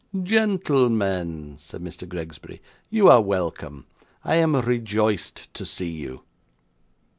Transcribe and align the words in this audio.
'Gentlemen,' 0.23 1.57
said 1.59 1.83
Mr. 1.83 2.09
Gregsbury, 2.09 2.59
'you 2.89 3.07
are 3.07 3.21
welcome. 3.21 3.85
I 4.23 4.33
am 4.37 4.55
rejoiced 4.55 5.53
to 5.53 5.63
see 5.63 5.91
you. 5.91 6.23